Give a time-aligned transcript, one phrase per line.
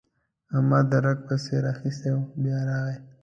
[0.55, 2.95] احمد رګه پسې راخيستې وه؛ بيا راغی.